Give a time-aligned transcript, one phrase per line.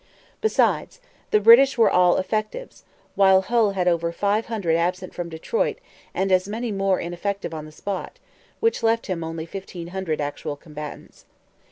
[0.41, 0.99] Besides,
[1.29, 5.77] the British were all effectives; while Hull had over five hundred absent from Detroit
[6.15, 8.17] and as many more ineffective on the spot;
[8.61, 11.25] which left him only fifteen hundred actual combatants.